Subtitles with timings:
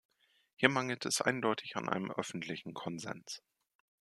[0.55, 3.43] Hier mangelt es eindeutig an einem öffentlichen Konsens.